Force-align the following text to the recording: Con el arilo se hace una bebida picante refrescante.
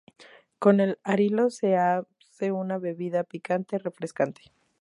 Con 0.57 0.79
el 0.79 0.97
arilo 1.03 1.51
se 1.51 1.77
hace 1.77 2.51
una 2.51 2.79
bebida 2.79 3.23
picante 3.23 3.77
refrescante. 3.77 4.41